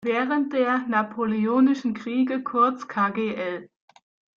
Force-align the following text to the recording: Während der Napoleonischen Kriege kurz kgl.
Während 0.03 0.51
der 0.53 0.79
Napoleonischen 0.87 1.93
Kriege 1.93 2.41
kurz 2.41 2.87
kgl. 2.87 3.69